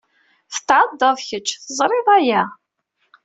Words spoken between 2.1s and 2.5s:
aya?